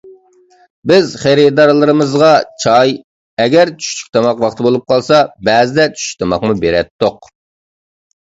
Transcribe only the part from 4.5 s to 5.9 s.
بولۇپ قالسا، بەزىدە